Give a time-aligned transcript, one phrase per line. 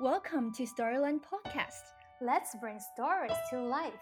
[0.00, 1.82] Welcome to Storyland Podcast.
[2.20, 3.92] Let's bring stories to life.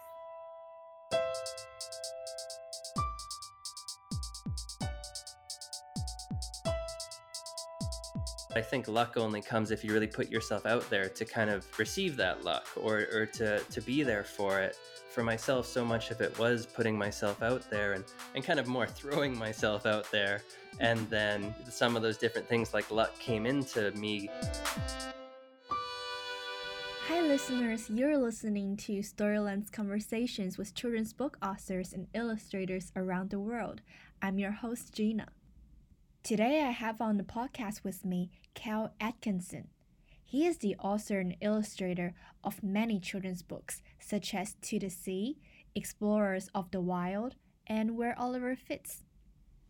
[8.54, 11.66] I think luck only comes if you really put yourself out there to kind of
[11.79, 14.76] receive that luck or, or to, to be there for it.
[15.10, 18.04] For myself, so much of it was putting myself out there and,
[18.34, 20.42] and kind of more throwing myself out there.
[20.78, 24.28] And then some of those different things like luck came into me.
[27.37, 27.91] Listeners.
[27.91, 33.83] You're listening to Storyland's conversations with children's book authors and illustrators around the world.
[34.23, 35.29] I'm your host, Gina.
[36.23, 39.69] Today, I have on the podcast with me Cale Atkinson.
[40.24, 45.37] He is the author and illustrator of many children's books, such as To the Sea,
[45.74, 47.34] Explorers of the Wild,
[47.66, 49.02] and Where Oliver Fits.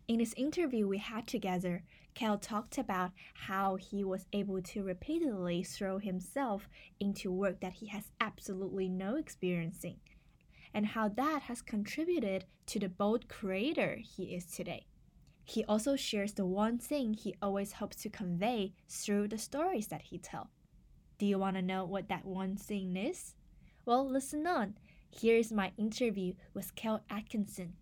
[0.07, 5.63] In this interview we had together, Cale talked about how he was able to repeatedly
[5.63, 9.97] throw himself into work that he has absolutely no experience in,
[10.73, 14.85] and how that has contributed to the bold creator he is today.
[15.43, 20.03] He also shares the one thing he always hopes to convey through the stories that
[20.03, 20.47] he tells.
[21.17, 23.33] Do you want to know what that one thing is?
[23.85, 24.75] Well, listen on.
[25.09, 27.73] Here is my interview with Cale Atkinson.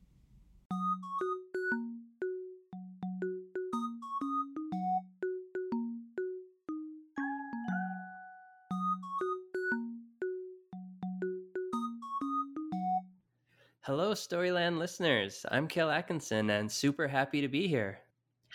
[14.15, 15.45] Storyland listeners.
[15.51, 18.04] I'm Cale Atkinson and super happy to be here.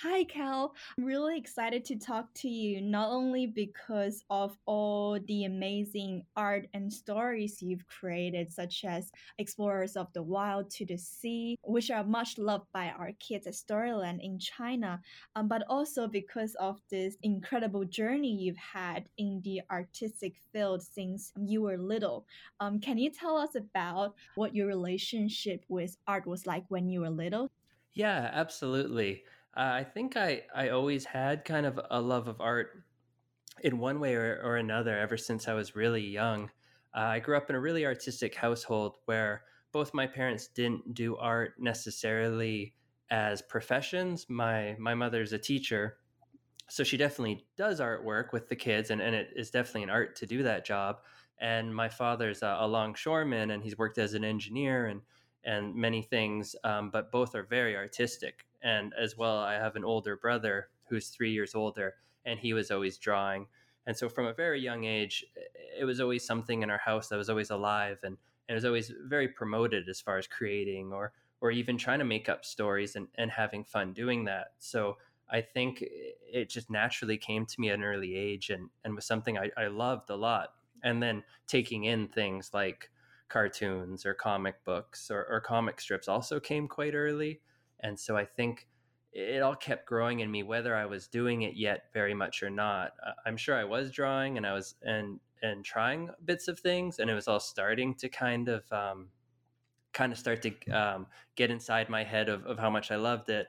[0.03, 0.75] Hi, Cale.
[0.97, 6.69] I'm really excited to talk to you, not only because of all the amazing art
[6.73, 12.03] and stories you've created, such as Explorers of the Wild to the Sea, which are
[12.03, 14.99] much loved by our kids at Storyland in China,
[15.37, 21.31] um, but also because of this incredible journey you've had in the artistic field since
[21.37, 22.25] you were little.
[22.59, 27.01] Um, can you tell us about what your relationship with art was like when you
[27.01, 27.51] were little?
[27.93, 29.25] Yeah, absolutely.
[29.61, 32.83] Uh, I think I, I always had kind of a love of art
[33.63, 36.51] in one way or, or another ever since I was really young.
[36.97, 41.15] Uh, I grew up in a really artistic household where both my parents didn't do
[41.19, 42.73] art necessarily
[43.11, 44.25] as professions.
[44.31, 45.99] My my mother's a teacher,
[46.71, 50.17] so she definitely does artwork with the kids, and, and it is definitely an art
[50.17, 51.01] to do that job.
[51.39, 55.03] And my father's a, a longshoreman, and he's worked as an engineer and
[55.45, 58.47] and many things, um, but both are very artistic.
[58.63, 62.71] And as well, I have an older brother who's three years older, and he was
[62.71, 63.47] always drawing.
[63.87, 65.25] And so, from a very young age,
[65.79, 68.17] it was always something in our house that was always alive, and,
[68.49, 72.05] and it was always very promoted as far as creating or or even trying to
[72.05, 74.53] make up stories and, and having fun doing that.
[74.59, 74.99] So
[75.31, 79.07] I think it just naturally came to me at an early age and, and was
[79.07, 80.51] something I, I loved a lot.
[80.83, 82.91] And then taking in things like
[83.31, 87.41] cartoons or comic books or, or comic strips also came quite early.
[87.81, 88.69] And so I think
[89.13, 92.51] it all kept growing in me, whether I was doing it yet very much or
[92.51, 92.93] not.
[93.25, 97.11] I'm sure I was drawing and I was and and trying bits of things, and
[97.11, 99.09] it was all starting to kind of um,
[99.93, 103.31] kind of start to um, get inside my head of, of how much I loved
[103.31, 103.49] it.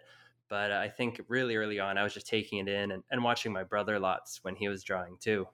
[0.50, 3.54] But I think really early on, I was just taking it in and, and watching
[3.54, 5.48] my brother lots when he was drawing too.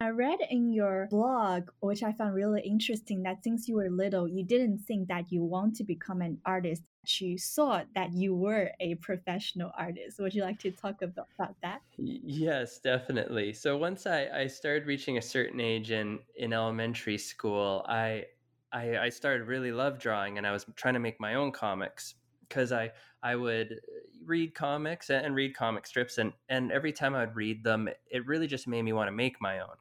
[0.00, 4.28] I read in your blog, which I found really interesting, that since you were little,
[4.28, 6.84] you didn't think that you want to become an artist.
[7.18, 10.18] You thought that you were a professional artist.
[10.20, 11.82] Would you like to talk about, about that?
[11.96, 13.52] Yes, definitely.
[13.52, 18.26] So once I, I started reaching a certain age in, in elementary school, I,
[18.72, 22.16] I I started really love drawing, and I was trying to make my own comics
[22.48, 23.80] because I I would
[24.24, 28.26] read comics and read comic strips, and and every time I would read them, it
[28.26, 29.76] really just made me want to make my own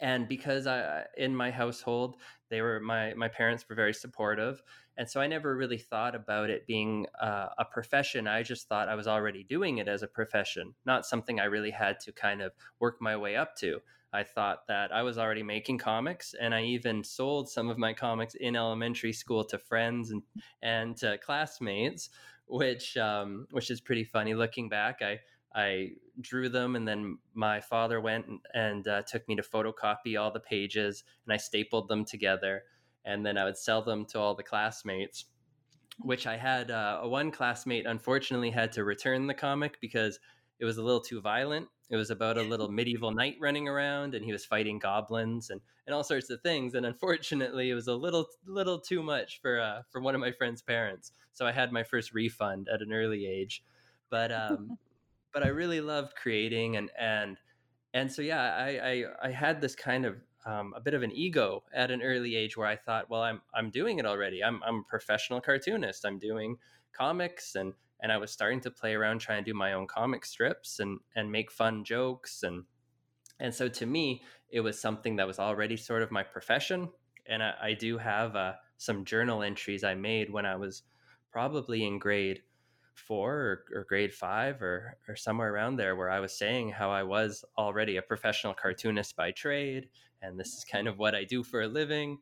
[0.00, 2.16] and because I in my household
[2.50, 4.62] they were my my parents were very supportive
[4.98, 8.26] and so I never really thought about it being uh, a profession.
[8.26, 11.70] I just thought I was already doing it as a profession not something I really
[11.70, 13.80] had to kind of work my way up to.
[14.12, 17.92] I thought that I was already making comics and I even sold some of my
[17.92, 20.22] comics in elementary school to friends and
[20.62, 22.10] and to classmates
[22.48, 24.34] which um, which is pretty funny.
[24.34, 25.20] Looking back I
[25.56, 30.30] I drew them, and then my father went and, uh, took me to photocopy all
[30.30, 32.64] the pages, and I stapled them together,
[33.06, 35.24] and then I would sell them to all the classmates.
[36.00, 40.20] Which I had uh, one classmate unfortunately had to return the comic because
[40.58, 41.68] it was a little too violent.
[41.88, 45.60] It was about a little medieval knight running around, and he was fighting goblins and,
[45.86, 46.74] and all sorts of things.
[46.74, 50.32] And unfortunately, it was a little little too much for uh, for one of my
[50.32, 51.12] friend's parents.
[51.32, 53.62] So I had my first refund at an early age.
[54.10, 54.76] But um,
[55.36, 57.36] but I really loved creating and and
[57.92, 60.16] and so yeah, I, I I had this kind of
[60.46, 63.42] um, a bit of an ego at an early age where I thought, well, I'm
[63.54, 64.42] I'm doing it already.
[64.42, 66.06] I'm I'm a professional cartoonist.
[66.06, 66.56] I'm doing
[66.94, 70.24] comics and and I was starting to play around trying to do my own comic
[70.24, 72.64] strips and and make fun jokes and
[73.38, 76.88] and so to me it was something that was already sort of my profession
[77.26, 80.84] and I, I do have uh, some journal entries I made when I was
[81.30, 82.40] probably in grade
[82.96, 86.90] four or, or, grade five or, or somewhere around there where I was saying how
[86.90, 89.88] I was already a professional cartoonist by trade
[90.22, 92.18] and this is kind of what I do for a living.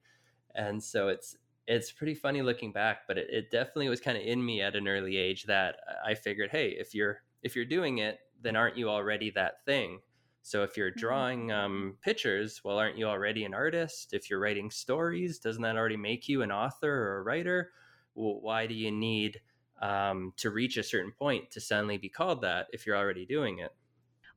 [0.55, 1.37] And so it's
[1.67, 4.77] it's pretty funny looking back, but it, it definitely was kind of in me at
[4.77, 8.77] an early age that I figured, hey, if you're if you're doing it, then aren't
[8.77, 10.01] you already that thing?
[10.43, 11.01] So if you're mm-hmm.
[11.01, 14.13] drawing um, pictures, well, aren't you already an artist?
[14.13, 17.71] If you're writing stories, doesn't that already make you an author or a writer?
[18.15, 19.41] Well, why do you need
[19.81, 23.59] um, to reach a certain point to suddenly be called that if you're already doing
[23.59, 23.73] it?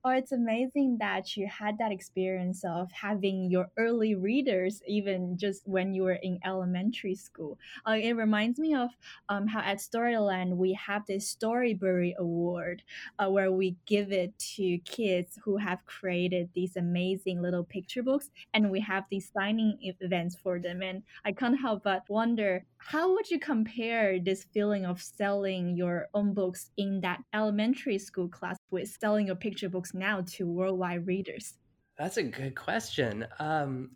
[0.03, 5.67] Oh, it's amazing that you had that experience of having your early readers, even just
[5.67, 7.59] when you were in elementary school.
[7.85, 8.91] Uh, it reminds me of
[9.27, 12.83] um, how at Storyland we have this Storyberry Award,
[13.19, 18.29] uh, where we give it to kids who have created these amazing little picture books,
[18.53, 20.81] and we have these signing events for them.
[20.81, 26.07] And I can't help but wonder how would you compare this feeling of selling your
[26.13, 31.07] own books in that elementary school class with selling your picture books now to worldwide
[31.07, 31.53] readers?
[31.97, 33.25] That's a good question.
[33.39, 33.91] Um,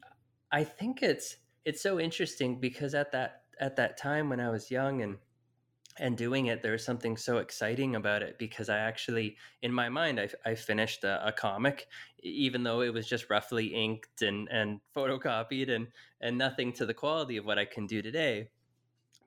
[0.51, 4.71] I think it's it's so interesting because at that at that time when I was
[4.71, 5.17] young and
[5.99, 9.89] and doing it, there was something so exciting about it because I actually, in my
[9.89, 11.85] mind, I, I finished a, a, comic,
[12.23, 15.87] even though it was just roughly inked and, and photocopied and,
[16.21, 18.47] and nothing to the quality of what I can do today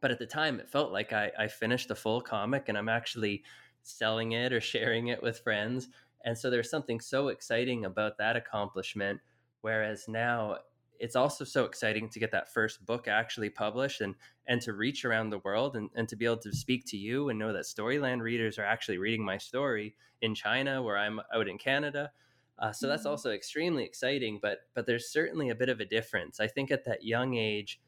[0.04, 2.90] but at the time it felt like I, I finished a full comic and I'm
[2.90, 3.42] actually
[3.84, 5.88] selling it or sharing it with friends.
[6.24, 9.20] And so there's something so exciting about that accomplishment.
[9.60, 10.58] Whereas now
[10.98, 14.14] it's also so exciting to get that first book actually published and
[14.46, 17.28] and to reach around the world and, and to be able to speak to you
[17.28, 21.48] and know that Storyland readers are actually reading my story in China where I'm out
[21.48, 22.10] in Canada.
[22.58, 23.10] Uh, so that's mm-hmm.
[23.10, 26.40] also extremely exciting, but but there's certainly a bit of a difference.
[26.40, 27.80] I think at that young age,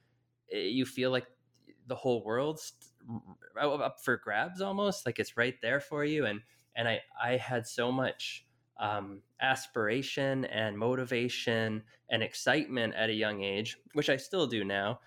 [0.52, 1.26] eh, you feel like
[1.86, 2.72] the whole world's
[3.60, 6.40] up for grabs almost like it's right there for you and
[6.76, 8.44] and i i had so much
[8.78, 15.00] um, aspiration and motivation and excitement at a young age which i still do now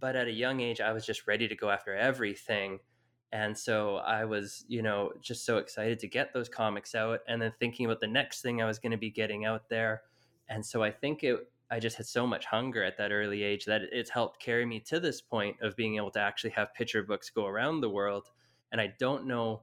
[0.00, 2.78] but at a young age i was just ready to go after everything
[3.32, 7.42] and so i was you know just so excited to get those comics out and
[7.42, 10.02] then thinking about the next thing i was going to be getting out there
[10.48, 13.66] and so i think it I just had so much hunger at that early age
[13.66, 17.02] that it's helped carry me to this point of being able to actually have picture
[17.02, 18.30] books go around the world.
[18.72, 19.62] And I don't know,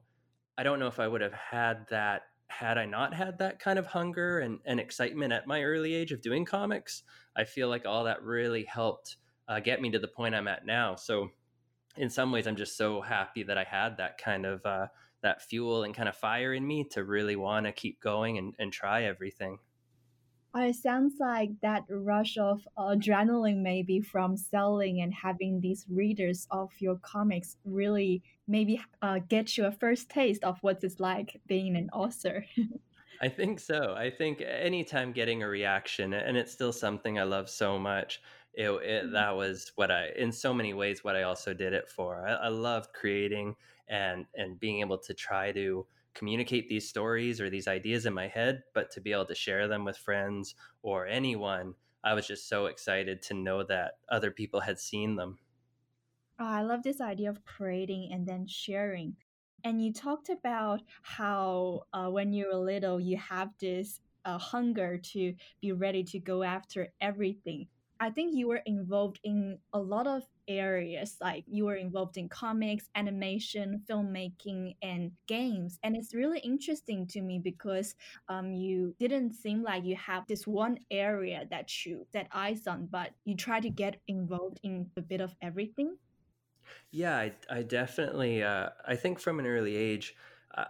[0.58, 3.78] I don't know if I would have had that had I not had that kind
[3.78, 7.02] of hunger and, and excitement at my early age of doing comics.
[7.36, 9.16] I feel like all that really helped
[9.48, 10.94] uh, get me to the point I'm at now.
[10.94, 11.30] So,
[11.96, 14.86] in some ways, I'm just so happy that I had that kind of uh,
[15.22, 18.54] that fuel and kind of fire in me to really want to keep going and,
[18.58, 19.58] and try everything.
[20.58, 26.70] It sounds like that rush of adrenaline, maybe from selling and having these readers of
[26.78, 31.76] your comics, really maybe uh, get you a first taste of what it's like being
[31.76, 32.44] an author.
[33.20, 33.94] I think so.
[33.96, 38.20] I think anytime getting a reaction, and it's still something I love so much.
[38.54, 39.12] It, it, mm-hmm.
[39.12, 42.26] that was what I, in so many ways, what I also did it for.
[42.26, 43.56] I, I loved creating
[43.88, 48.28] and and being able to try to communicate these stories or these ideas in my
[48.28, 52.48] head, but to be able to share them with friends or anyone, I was just
[52.48, 55.38] so excited to know that other people had seen them.
[56.38, 59.16] Oh, I love this idea of creating and then sharing.
[59.64, 64.98] And you talked about how uh, when you were little, you have this uh, hunger
[64.98, 67.68] to be ready to go after everything.
[67.98, 72.28] I think you were involved in a lot of areas like you were involved in
[72.28, 77.94] comics animation filmmaking and games and it's really interesting to me because
[78.28, 82.86] um, you didn't seem like you have this one area that you set eyes on
[82.86, 85.96] but you try to get involved in a bit of everything?
[86.90, 90.14] Yeah i, I definitely uh, i think from an early age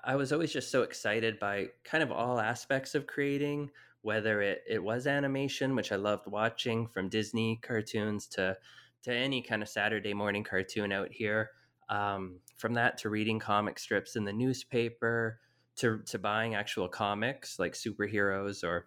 [0.02, 3.70] I was always just so excited by kind of all aspects of creating
[4.06, 8.56] whether it, it was animation, which I loved watching from Disney cartoons to
[9.02, 11.50] to any kind of Saturday morning cartoon out here.
[11.88, 15.40] Um, from that to reading comic strips in the newspaper
[15.78, 18.86] to to buying actual comics like superheroes or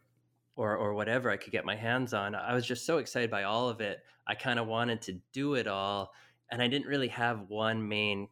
[0.55, 2.33] or or whatever I could get my hands on.
[2.33, 3.99] I was just so excited by all of it.
[4.25, 6.13] I kind of wanted to do it all,
[6.49, 8.29] and I didn't really have one main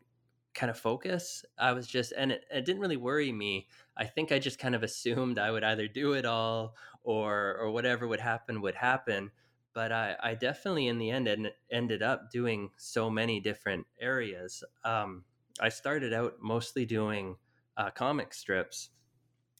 [0.55, 1.43] kind of focus.
[1.59, 3.67] I was just, and it, it didn't really worry me.
[3.97, 7.71] I think I just kind of assumed I would either do it all or or
[7.71, 9.31] whatever would happen would happen.
[9.73, 14.63] But I, I definitely, in the end, en- ended up doing so many different areas.
[14.83, 15.23] Um,
[15.59, 17.35] I started out mostly doing
[17.77, 18.89] uh, comic strips.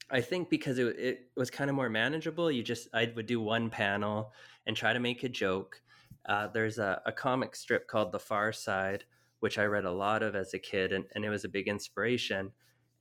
[0.10, 2.50] I think because it, it was kind of more manageable.
[2.52, 4.32] You just I would do one panel
[4.66, 5.82] and try to make a joke.
[6.28, 9.06] Uh, there's a, a comic strip called The Far Side
[9.40, 11.68] which I read a lot of as a kid, and, and it was a big
[11.68, 12.52] inspiration.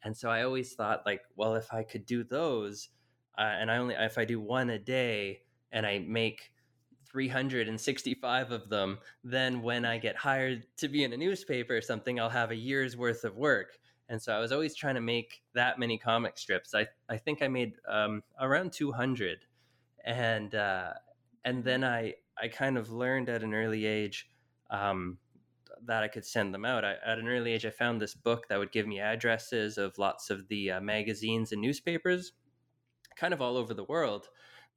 [0.06, 2.90] And so I always thought, like, well, if I could do those,
[3.36, 5.40] uh, and I only if I do one a day,
[5.72, 6.52] and I make
[7.10, 12.20] 365 of them, then when I get hired to be in a newspaper or something,
[12.20, 13.80] I'll have a year's worth of work.
[14.08, 16.72] And so I was always trying to make that many comic strips.
[16.72, 19.38] I, I think I made um, around 200.
[20.04, 20.92] And, uh,
[21.44, 24.30] and then I, I kind of learned at an early age
[24.70, 25.18] um,
[25.84, 26.84] that I could send them out.
[26.84, 29.98] I, at an early age, I found this book that would give me addresses of
[29.98, 32.32] lots of the uh, magazines and newspapers,
[33.16, 34.28] kind of all over the world,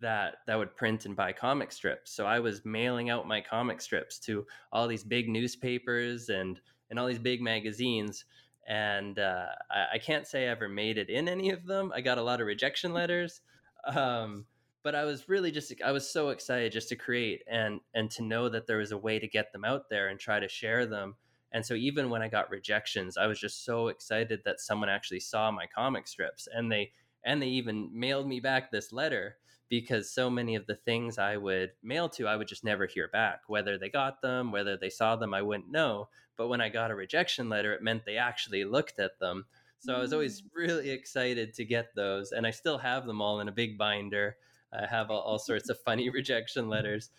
[0.02, 2.12] that that would print and buy comic strips.
[2.12, 7.00] So I was mailing out my comic strips to all these big newspapers and and
[7.00, 8.26] all these big magazines.
[8.68, 11.92] And uh, I, I, can't say I ever made it in any of them.
[11.94, 13.42] I got a lot of rejection letters.
[13.86, 14.46] Um,
[14.84, 18.24] but I was really just I was so excited just to create and and to
[18.24, 20.86] know that there was a way to get them out there and try to share
[20.86, 21.16] them.
[21.52, 25.20] And so even when I got rejections, I was just so excited that someone actually
[25.20, 26.92] saw my comic strips and they
[27.26, 29.36] and they even mailed me back this letter
[29.70, 33.08] because so many of the things I would mail to, I would just never hear
[33.08, 33.42] back.
[33.48, 36.10] Whether they got them, whether they saw them, I wouldn't know.
[36.38, 39.46] But when I got a rejection letter, it meant they actually looked at them.
[39.80, 40.46] So I was always mm.
[40.56, 42.32] really excited to get those.
[42.32, 44.38] And I still have them all in a big binder.
[44.74, 47.10] I have all, all sorts of funny rejection letters,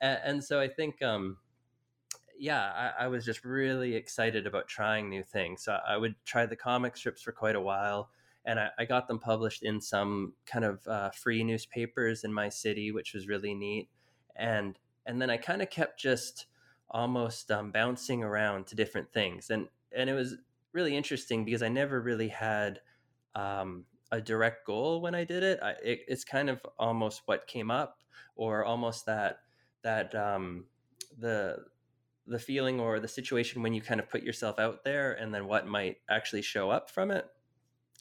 [0.00, 1.38] and, and so I think, um,
[2.38, 5.62] yeah, I, I, was just really excited about trying new things.
[5.62, 8.10] So I would try the comic strips for quite a while,
[8.44, 12.48] and I, I got them published in some kind of uh, free newspapers in my
[12.48, 13.88] city, which was really neat.
[14.36, 16.46] And and then I kind of kept just
[16.90, 20.36] almost um, bouncing around to different things, and and it was
[20.72, 22.80] really interesting because I never really had
[23.34, 25.60] um, a direct goal when I did it.
[25.62, 26.00] I, it.
[26.08, 27.98] It's kind of almost what came up,
[28.36, 29.38] or almost that
[29.82, 30.66] that um,
[31.18, 31.58] the
[32.26, 35.46] the feeling or the situation when you kind of put yourself out there, and then
[35.46, 37.26] what might actually show up from it.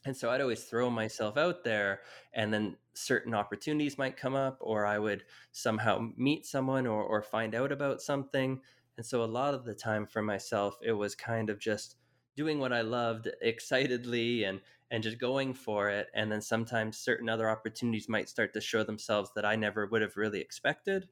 [0.05, 2.01] And so I'd always throw myself out there,
[2.33, 7.21] and then certain opportunities might come up, or I would somehow meet someone or, or
[7.21, 8.61] find out about something.
[8.97, 11.95] And so a lot of the time for myself, it was kind of just
[12.35, 16.07] doing what I loved excitedly and and just going for it.
[16.13, 20.01] And then sometimes certain other opportunities might start to show themselves that I never would
[20.01, 21.07] have really expected.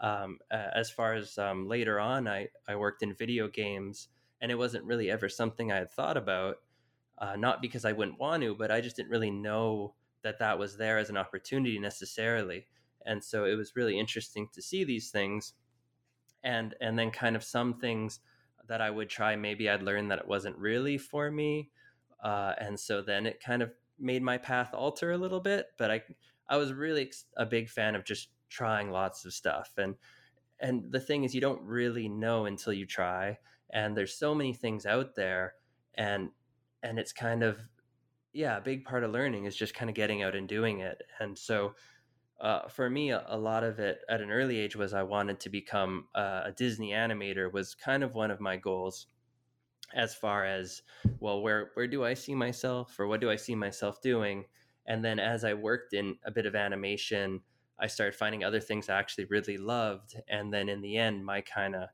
[0.00, 4.08] Um, as far as um, later on, I, I worked in video games,
[4.40, 6.56] and it wasn't really ever something I had thought about.
[7.18, 10.58] Uh, not because I wouldn't want to, but I just didn't really know that that
[10.58, 12.66] was there as an opportunity necessarily.
[13.04, 15.52] And so it was really interesting to see these things,
[16.42, 18.20] and and then kind of some things
[18.68, 19.36] that I would try.
[19.36, 21.70] Maybe I'd learn that it wasn't really for me,
[22.22, 25.66] uh, and so then it kind of made my path alter a little bit.
[25.78, 26.02] But I
[26.48, 29.94] I was really a big fan of just trying lots of stuff, and
[30.60, 33.38] and the thing is, you don't really know until you try.
[33.72, 35.54] And there's so many things out there,
[35.94, 36.30] and
[36.82, 37.58] and it's kind of
[38.32, 41.02] yeah, a big part of learning is just kind of getting out and doing it.
[41.18, 41.74] And so
[42.40, 45.40] uh, for me, a, a, lot of it at an early age was I wanted
[45.40, 49.06] to become uh, a Disney animator was kind of one of my goals
[49.94, 50.82] as far as
[51.18, 54.44] well where where do i see myself or what do i see myself doing?
[54.86, 57.40] And then as i worked in a bit of animation
[57.78, 61.40] i started finding other things i actually really loved and then in the end my
[61.42, 61.88] kind of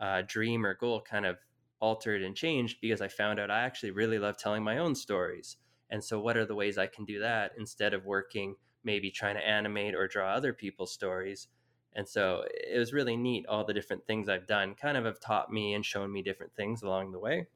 [0.00, 1.38] uh, dream or goal kind of
[1.80, 5.56] altered and changed because i found out i actually really love telling my own stories.
[5.90, 9.34] And so what are the ways i can do that instead of working maybe trying
[9.34, 11.48] to animate or draw other people's stories
[11.94, 13.46] and so it was really neat.
[13.46, 16.54] All the different things I've done kind of have taught me and shown me different
[16.54, 17.48] things along the way.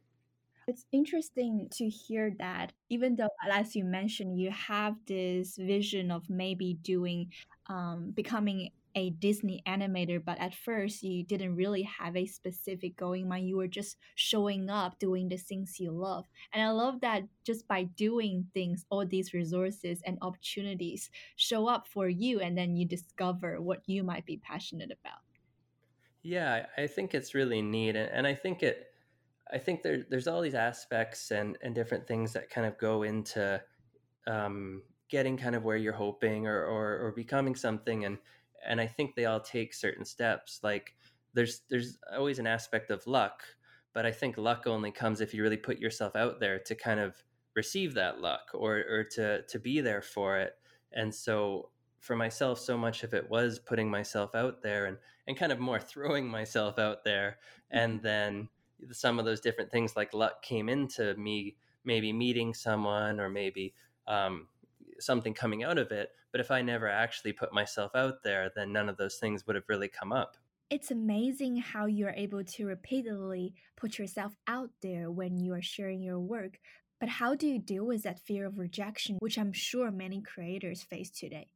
[0.69, 6.31] It's interesting to hear that, even though, as you mentioned, you have this vision of
[6.31, 7.33] maybe doing,
[7.67, 13.13] um, becoming a Disney animator, but at first you didn't really have a specific goal
[13.13, 13.49] in mind.
[13.49, 16.27] You were just showing up, doing the things you love.
[16.53, 21.87] And I love that just by doing things, all these resources and opportunities show up
[21.87, 25.21] for you, and then you discover what you might be passionate about.
[26.23, 27.97] Yeah, I think it's really neat.
[27.97, 28.89] And I think it,
[29.51, 33.03] I think there, there's all these aspects and, and different things that kind of go
[33.03, 33.61] into
[34.27, 38.05] um, getting kind of where you're hoping or, or, or becoming something.
[38.05, 38.19] And,
[38.67, 40.61] and I think they all take certain steps.
[40.63, 40.95] Like
[41.35, 43.43] there's there's always an aspect of luck,
[43.93, 47.01] but I think luck only comes if you really put yourself out there to kind
[47.01, 47.17] of
[47.55, 50.55] receive that luck or or to to be there for it.
[50.93, 55.37] And so for myself, so much of it was putting myself out there and and
[55.37, 57.39] kind of more throwing myself out there.
[57.71, 58.05] And mm-hmm.
[58.05, 58.49] then
[58.91, 63.75] some of those different things like luck came into me, maybe meeting someone or maybe
[64.09, 64.49] um,
[65.03, 66.11] something coming out of it.
[66.31, 69.57] But if I never actually put myself out there, then none of those things would
[69.57, 70.37] have really come up.
[70.71, 76.03] It's amazing how you're able to repeatedly put yourself out there when you are sharing
[76.03, 76.59] your work.
[76.99, 80.83] But how do you deal with that fear of rejection, which I'm sure many creators
[80.83, 81.49] face today?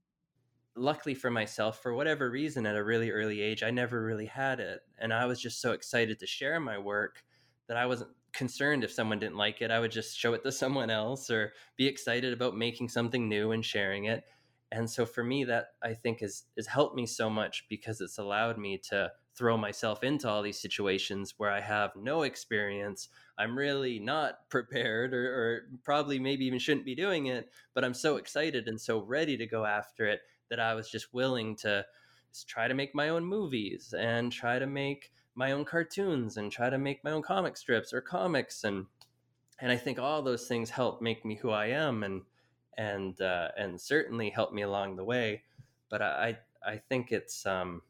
[0.75, 4.61] Luckily for myself, for whatever reason, at a really early age, I never really had
[4.61, 4.81] it.
[4.99, 7.25] And I was just so excited to share my work
[7.69, 9.71] that I wasn't concerned if someone didn't like it.
[9.71, 13.53] I would just show it to someone else or be excited about making something new
[13.53, 14.25] and sharing it
[14.73, 18.19] and so for me that i think has has helped me so much because it's
[18.19, 23.57] allowed me to throw myself into all these situations where i have no experience i'm
[23.57, 28.17] really not prepared or, or probably maybe even shouldn't be doing it but i'm so
[28.17, 31.85] excited and so ready to go after it that i was just willing to
[32.47, 36.69] try to make my own movies and try to make my own cartoons and try
[36.69, 38.87] to make my own comic strips or comics and
[39.61, 42.23] and i think all those things help make me who i am and
[42.77, 45.43] and uh, and certainly help me along the way.
[45.89, 47.83] But I I think it's um,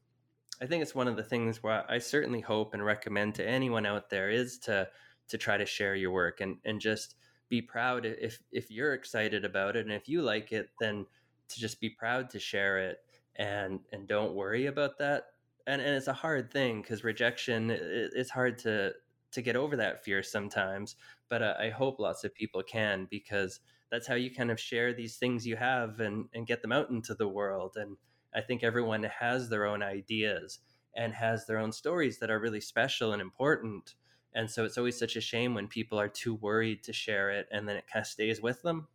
[0.61, 3.87] I think it's one of the things where I certainly hope and recommend to anyone
[3.87, 4.89] out there is to
[5.29, 7.17] to try to share your work and and just
[7.49, 11.07] be proud if if you're excited about it and if you like it then
[11.49, 12.99] to just be proud to share it
[13.37, 15.27] and and don't worry about that
[15.67, 17.81] and and it's a hard thing because rejection it,
[18.15, 18.93] it's hard to
[19.33, 20.97] to get over that fear sometimes
[21.29, 24.93] but uh, i hope lots of people can because that's how you kind of share
[24.93, 27.77] these things you have and, and get them out into the world.
[27.77, 27.97] And
[28.35, 30.59] I think everyone has their own ideas
[30.95, 33.95] and has their own stories that are really special and important.
[34.35, 37.47] And so it's always such a shame when people are too worried to share it
[37.51, 38.89] and then it kind of stays with them.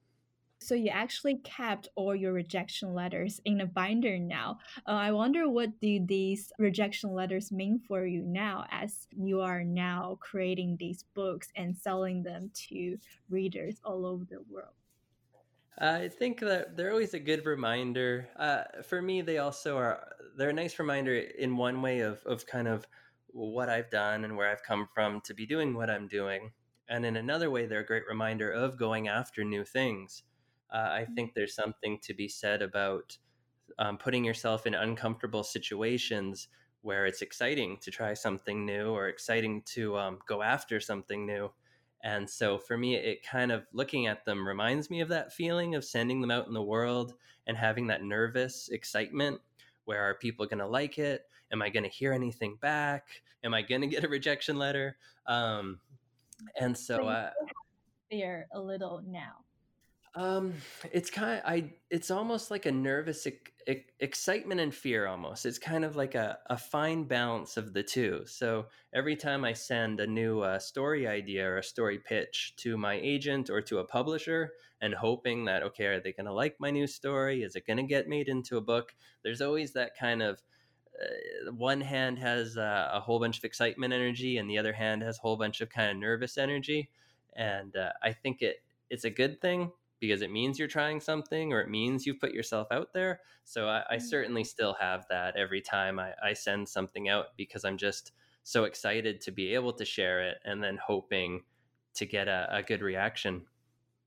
[0.61, 4.59] So you actually kept all your rejection letters in a binder now.
[4.87, 9.63] Uh, I wonder what do these rejection letters mean for you now as you are
[9.63, 12.99] now creating these books and selling them to
[13.31, 14.75] readers all over the world.
[15.79, 18.29] I think that they're always a good reminder.
[18.35, 20.07] Uh, for me, they also are.
[20.37, 22.85] They're a nice reminder in one way of of kind of
[23.27, 26.51] what I've done and where I've come from to be doing what I'm doing,
[26.87, 30.21] and in another way, they're a great reminder of going after new things.
[30.71, 31.13] Uh, I mm-hmm.
[31.13, 33.17] think there's something to be said about
[33.79, 36.47] um, putting yourself in uncomfortable situations
[36.81, 41.51] where it's exciting to try something new or exciting to um, go after something new
[42.03, 45.75] and so for me, it kind of looking at them reminds me of that feeling
[45.75, 47.13] of sending them out in the world
[47.47, 49.39] and having that nervous excitement
[49.85, 51.23] where are people going to like it?
[51.51, 53.07] Am I going to hear anything back?
[53.43, 54.97] Am I going to get a rejection letter?
[55.27, 55.79] Um,
[56.59, 57.31] and so, uh,
[58.09, 59.43] fear a little now.
[60.13, 60.55] Um,
[60.91, 61.73] it's kind of I.
[61.89, 63.25] It's almost like a nervous
[63.99, 65.07] excitement and fear.
[65.07, 68.23] Almost, it's kind of like a, a fine balance of the two.
[68.25, 72.77] So every time I send a new uh, story idea or a story pitch to
[72.77, 76.57] my agent or to a publisher, and hoping that okay, are they going to like
[76.59, 77.43] my new story?
[77.43, 78.93] Is it going to get made into a book?
[79.23, 80.41] There's always that kind of
[81.01, 85.03] uh, one hand has uh, a whole bunch of excitement energy, and the other hand
[85.03, 86.89] has a whole bunch of kind of nervous energy.
[87.33, 88.57] And uh, I think it
[88.89, 92.33] it's a good thing because it means you're trying something or it means you've put
[92.33, 93.21] yourself out there.
[93.45, 94.01] So I, I mm.
[94.01, 98.11] certainly still have that every time I, I send something out because I'm just
[98.43, 101.43] so excited to be able to share it and then hoping
[101.93, 103.43] to get a, a good reaction.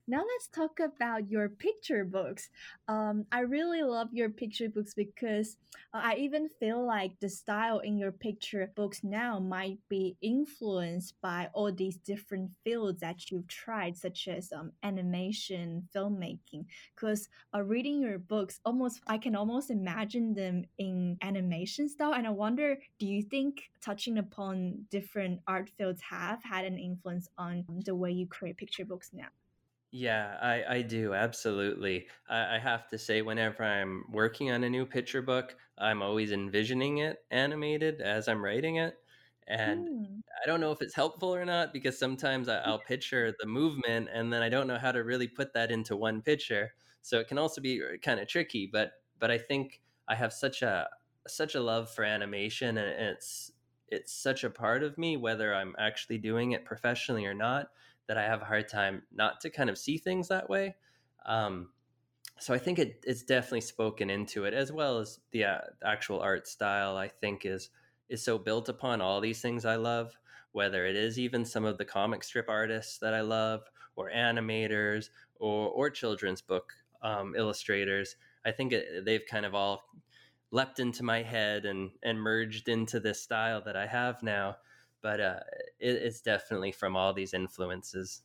[0.07, 2.51] Now let's talk about your picture books.
[2.89, 5.57] Um, I really love your picture books because
[5.95, 11.15] uh, I even feel like the style in your picture books now might be influenced
[11.23, 16.67] by all these different fields that you've tried, such as um, animation, filmmaking.
[16.95, 22.27] Because uh, reading your books, almost I can almost imagine them in animation style, and
[22.27, 27.65] I wonder, do you think touching upon different art fields have had an influence on
[27.87, 29.29] the way you create picture books now?
[29.97, 32.09] Yeah, I, I do absolutely.
[32.29, 36.33] I, I have to say, whenever I'm working on a new picture book, I'm always
[36.33, 38.97] envisioning it animated as I'm writing it.
[39.47, 40.23] And mm.
[40.43, 44.09] I don't know if it's helpful or not because sometimes I, I'll picture the movement
[44.13, 46.75] and then I don't know how to really put that into one picture.
[47.01, 48.67] So it can also be uh, kind of tricky.
[48.67, 50.89] But but I think I have such a
[51.29, 53.53] such a love for animation and it's
[53.89, 57.69] it's such a part of me, whether I'm actually doing it professionally or not
[58.09, 60.77] that I have a hard time not to kind of see things that way.
[61.27, 61.71] Um,
[62.41, 66.21] so I think it, it's definitely spoken into it as well as the uh, actual
[66.21, 66.97] art style.
[66.97, 67.71] I think is
[68.09, 70.17] is so built upon all these things I love.
[70.53, 73.63] whether it is even some of the comic strip artists that I love,
[73.97, 78.17] or animators, or or children's book um, illustrators.
[78.47, 79.83] I think it, they've kind of all
[80.51, 84.57] leapt into my head and and merged into this style that I have now.
[85.05, 85.41] But uh,
[85.81, 88.25] it, it's definitely from all these influences.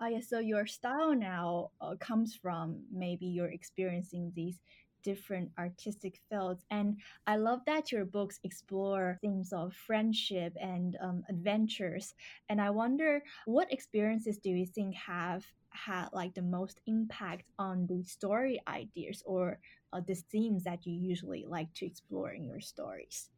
[0.00, 4.60] Oh yeah, so your style now uh, comes from maybe you're experiencing these
[5.02, 6.64] different artistic fields.
[6.70, 12.14] And I love that your books explore themes of friendship and um, adventures.
[12.48, 17.86] And I wonder what experiences do you think have had like the most impact on
[17.86, 19.60] the story ideas or
[19.92, 23.30] uh, the themes that you usually like to explore in your stories?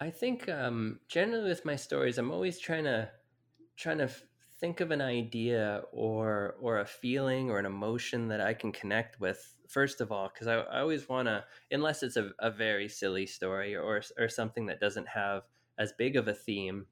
[0.00, 3.10] I think um, generally with my stories, I'm always trying to
[3.76, 4.08] trying to
[4.60, 9.20] think of an idea or or a feeling or an emotion that I can connect
[9.20, 12.88] with first of all because I, I always want to unless it's a, a very
[12.88, 15.42] silly story or or something that doesn't have
[15.78, 16.86] as big of a theme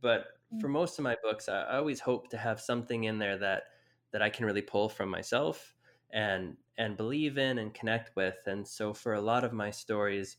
[0.00, 0.60] but mm.
[0.60, 3.64] for most of my books I, I always hope to have something in there that
[4.12, 5.74] that I can really pull from myself
[6.10, 10.36] and and believe in and connect with and so for a lot of my stories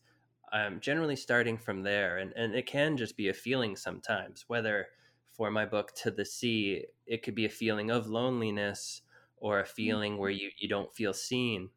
[0.52, 4.88] I'm generally starting from there and and it can just be a feeling sometimes whether
[5.32, 9.02] for my book to the sea it could be a feeling of loneliness
[9.36, 11.70] or a feeling where you, you don't feel seen.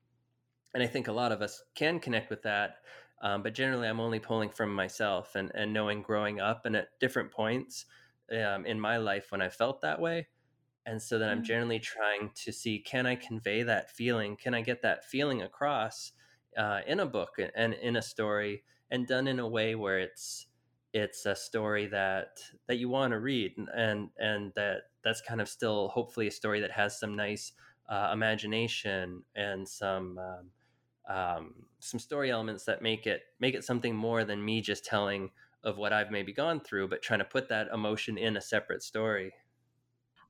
[0.74, 2.78] And i think a lot of us can connect with that
[3.22, 7.00] um, but generally i'm only pulling from myself and, and knowing growing up and at
[7.00, 7.86] different points
[8.32, 10.28] um, in my life when i felt that way.
[10.86, 11.46] And so then i'm mm.
[11.46, 14.36] generally trying to see can i convey that feeling?
[14.36, 16.12] Can i get that feeling across
[16.58, 20.48] uh, in a book and in a story and done in a way where it's
[20.94, 25.50] it's a story that that you want to read and and that that's kind of
[25.50, 27.54] still hopefully a story that has some nice
[27.89, 30.52] uh, imagination and some um,
[31.16, 35.32] um, some story elements that make it make it something more than me just telling
[35.63, 38.84] of what I've maybe gone through, but trying to put that emotion in a separate
[38.84, 39.34] story.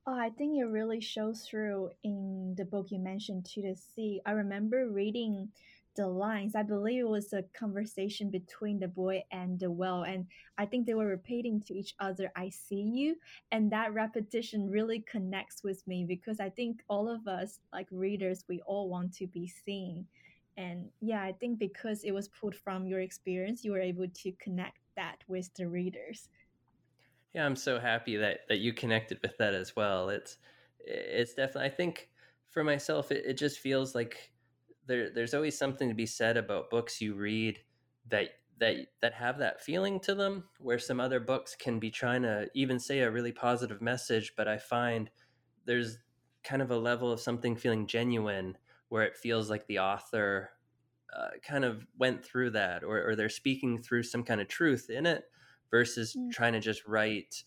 [0.06, 4.20] Oh, I think it really shows through in the book you mentioned, To the Sea.
[4.26, 5.50] I remember reading
[5.94, 6.54] the lines.
[6.54, 10.26] I believe it was a conversation between the boy and the well, and
[10.58, 13.16] I think they were repeating to each other, "I see you,"
[13.52, 18.44] and that repetition really connects with me because I think all of us, like readers,
[18.48, 20.06] we all want to be seen,
[20.56, 24.32] and yeah, I think because it was pulled from your experience, you were able to
[24.32, 26.28] connect that with the readers.
[27.34, 30.08] Yeah, I'm so happy that that you connected with that as well.
[30.08, 30.38] It's
[30.78, 32.10] it's definitely I think
[32.50, 34.32] for myself it, it just feels like
[34.86, 37.58] there there's always something to be said about books you read
[38.08, 42.22] that that that have that feeling to them where some other books can be trying
[42.22, 45.10] to even say a really positive message but i find
[45.64, 45.98] there's
[46.42, 48.56] kind of a level of something feeling genuine
[48.88, 50.50] where it feels like the author
[51.16, 54.90] uh, kind of went through that or, or they're speaking through some kind of truth
[54.90, 55.24] in it
[55.70, 56.30] versus mm.
[56.30, 57.44] trying to just write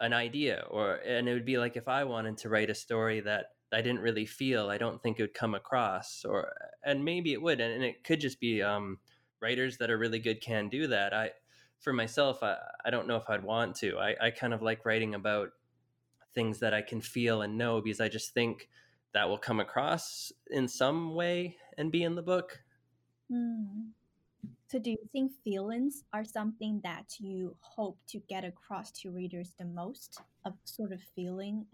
[0.00, 3.20] an idea or and it would be like if i wanted to write a story
[3.20, 4.68] that I didn't really feel.
[4.68, 6.52] I don't think it would come across, or
[6.84, 8.98] and maybe it would, and, and it could just be um,
[9.40, 11.12] writers that are really good can do that.
[11.12, 11.30] I,
[11.80, 13.98] for myself, I, I don't know if I'd want to.
[13.98, 15.50] I, I kind of like writing about
[16.34, 18.68] things that I can feel and know because I just think
[19.12, 22.60] that will come across in some way and be in the book.
[23.30, 23.88] Mm.
[24.68, 29.54] So, do you think feelings are something that you hope to get across to readers
[29.58, 30.20] the most?
[30.44, 31.66] A sort of feeling,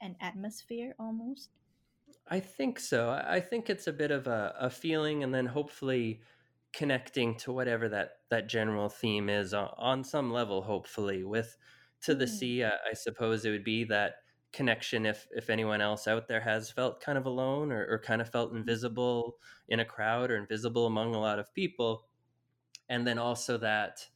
[0.00, 1.50] an atmosphere almost?
[2.26, 3.10] I think so.
[3.10, 6.22] I think it's a bit of a, a feeling and then hopefully
[6.72, 11.22] connecting to whatever that, that general theme is on, on some level, hopefully.
[11.22, 11.56] With
[12.02, 12.28] To the mm.
[12.38, 14.14] Sea, I, I suppose it would be that
[14.54, 18.20] connection if if anyone else out there has felt kind of alone or, or kind
[18.20, 18.56] of felt mm.
[18.56, 19.36] invisible
[19.68, 22.06] in a crowd or invisible among a lot of people
[22.88, 24.06] and then also that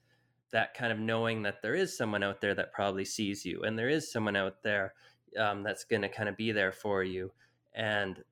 [0.53, 3.77] that kind of knowing that there is someone out there that probably sees you and
[3.77, 4.94] there is someone out there
[5.37, 7.33] um, that's going to kind of be there for you
[7.79, 8.23] and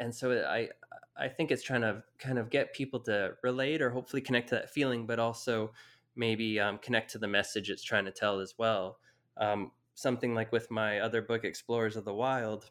[0.00, 0.68] and so i
[1.16, 4.56] i think it's trying to kind of get people to relate or hopefully connect to
[4.56, 5.72] that feeling but also
[6.18, 8.98] maybe um, connect to the message it's trying to tell as well.
[9.38, 12.70] Um, something like with my other book explorers of the wild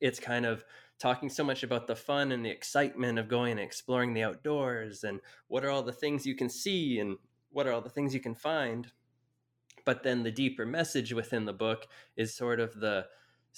[0.00, 0.64] it's kind of
[1.00, 5.02] talking so much about the fun and the excitement of going and exploring the outdoors
[5.02, 7.16] and what are all the things you can see and
[7.50, 8.92] what are all the things you can find.
[9.84, 13.06] But then the deeper message within the book is sort of the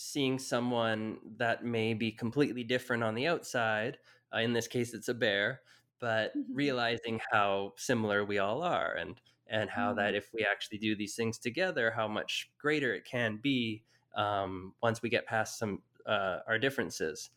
[0.01, 3.99] seeing someone that may be completely different on the outside.
[4.35, 5.61] Uh, in this case, it's a bear,
[6.01, 6.55] but mm-hmm.
[6.55, 9.99] realizing how similar we all are, and and how mm-hmm.
[9.99, 13.83] that if we actually do these things together, how much greater it can be
[14.17, 17.31] um, once we get past some uh, our differences.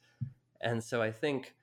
[0.62, 1.54] And so I think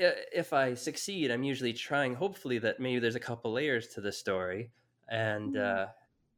[0.00, 4.00] uh, if I succeed, I'm usually trying, hopefully, that maybe there's a couple layers to
[4.00, 4.70] the story,
[5.08, 5.82] and mm-hmm.
[5.82, 5.86] uh,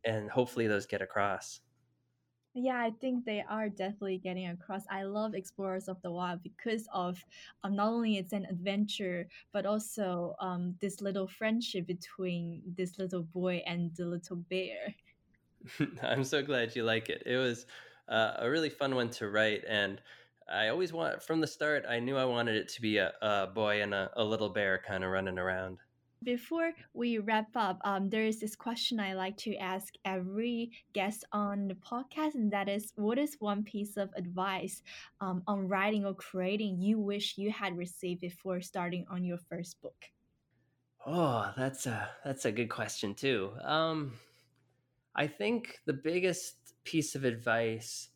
[0.05, 1.61] and hopefully those get across.
[2.55, 4.85] Yeah, I think they are definitely getting across.
[4.91, 7.25] I love Explorers of the Wild because of
[7.65, 13.23] um, not only it's an adventure, but also um, this little friendship between this little
[13.23, 14.95] boy and the little bear.
[16.03, 17.23] I'm so glad you like it.
[17.27, 17.67] It was
[18.09, 20.01] uh, a really fun one to write, and
[20.49, 21.85] I always want from the start.
[21.89, 24.79] I knew I wanted it to be a, a boy and a, a little bear
[24.87, 25.79] kind of running around.
[26.23, 31.25] Before we wrap up, um, there is this question I like to ask every guest
[31.33, 34.83] on the podcast, and that is what is one piece of advice
[35.21, 39.81] um, on writing or creating you wish you had received before starting on your first
[39.83, 40.05] book?
[41.05, 43.51] Oh, that's a that's a good question too.
[43.65, 44.13] Um,
[45.17, 46.55] I think the biggest
[46.85, 48.11] piece of advice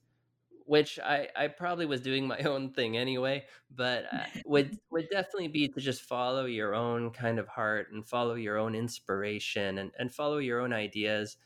[0.66, 5.48] which I, I probably was doing my own thing anyway, but uh, would would definitely
[5.48, 9.92] be to just follow your own kind of heart and follow your own inspiration and,
[9.98, 11.38] and follow your own ideas.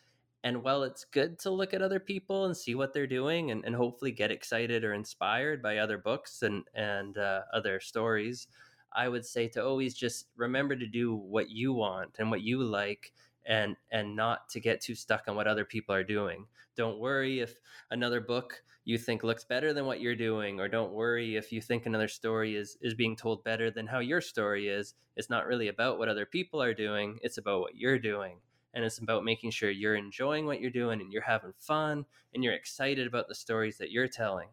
[0.43, 3.63] And while it's good to look at other people and see what they're doing and,
[3.63, 8.49] and hopefully get excited or inspired by other books and, and uh, other stories,
[8.91, 12.65] I would say to always just remember to do what you want and what you
[12.65, 13.13] like
[13.47, 16.47] and and not to get too stuck on what other people are doing.
[16.77, 20.93] Don't worry if another book you think looks better than what you're doing or don't
[20.93, 24.69] worry if you think another story is is being told better than how your story
[24.69, 24.95] is.
[25.15, 28.39] It's not really about what other people are doing, it's about what you're doing.
[28.75, 32.43] And it's about making sure you're enjoying what you're doing and you're having fun and
[32.43, 34.49] you're excited about the stories that you're telling.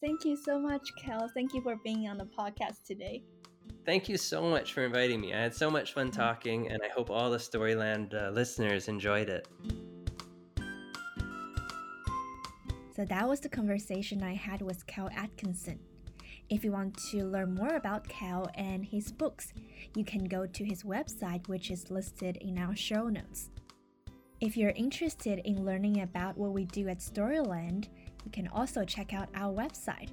[0.00, 1.30] Thank you so much, Cale.
[1.32, 3.22] Thank you for being on the podcast today.
[3.86, 5.32] Thank you so much for inviting me.
[5.32, 9.28] I had so much fun talking, and I hope all the Storyland uh, listeners enjoyed
[9.28, 9.46] it.
[12.94, 15.80] So that was the conversation I had with Cale Atkinson.
[16.48, 19.52] If you want to learn more about Cale and his books,
[19.96, 23.50] you can go to his website, which is listed in our show notes.
[24.40, 27.88] If you're interested in learning about what we do at Storyland,
[28.24, 30.10] you can also check out our website,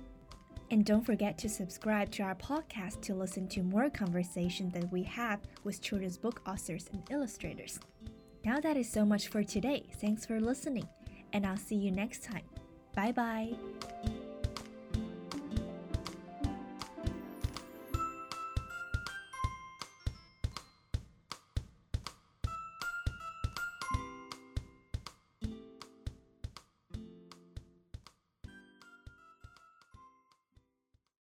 [0.71, 5.03] and don't forget to subscribe to our podcast to listen to more conversations that we
[5.03, 7.79] have with children's book authors and illustrators.
[8.45, 9.85] Now that is so much for today.
[9.99, 10.87] Thanks for listening,
[11.33, 12.50] and I'll see you next time.
[12.93, 13.70] 拜拜。